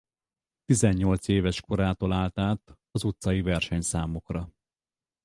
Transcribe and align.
Tizennyolc 0.65 1.27
éves 1.27 1.61
korától 1.61 2.11
állt 2.13 2.37
át 2.39 2.77
az 2.91 3.03
utcai 3.03 3.41
versenyszámokra. 3.41 4.49